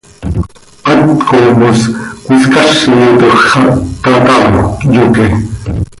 Haptco 0.85 1.37
mos 1.59 1.79
cöiscázitoj 2.25 3.35
xah 3.47 3.67
taa 4.01 4.19
tamjöc, 4.27 4.73
yoque. 4.95 5.27